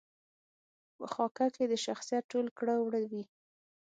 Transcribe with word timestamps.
په 0.97 1.05
خاکه 1.13 1.45
کې 1.55 1.63
د 1.67 1.73
شخصیت 1.85 2.23
ټول 2.31 2.45
کړه 2.57 2.75
وړه 2.85 3.01
وي. 3.11 3.23